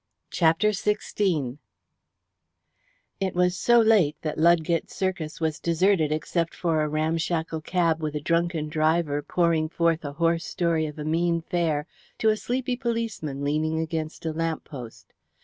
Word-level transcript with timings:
CHAPTER 0.31 0.69
XVI 0.69 1.59
It 3.19 3.35
was 3.35 3.55
so 3.55 3.79
late 3.79 4.15
that 4.23 4.39
Ludgate 4.39 4.89
Circus 4.89 5.39
was 5.39 5.59
deserted 5.59 6.11
except 6.11 6.55
for 6.55 6.81
a 6.81 6.89
ramshackle 6.89 7.61
cab 7.61 8.01
with 8.01 8.15
a 8.15 8.19
drunken 8.19 8.67
driver 8.67 9.21
pouring 9.21 9.69
forth 9.69 10.03
a 10.03 10.13
hoarse 10.13 10.43
story 10.45 10.87
of 10.87 10.97
a 10.97 11.05
mean 11.05 11.39
fare 11.39 11.85
to 12.17 12.29
a 12.29 12.35
sleepy 12.35 12.75
policeman 12.75 13.43
leaning 13.43 13.77
against 13.79 14.25
a 14.25 14.33
lamp 14.33 14.63
post. 14.63 15.13